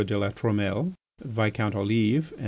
de 0.03 0.17
La 0.17 0.29
Trumelle, 0.31 0.93
Viscount 1.23 1.75
Olive, 1.75 2.31
and 2.31 2.39
M. 2.39 2.39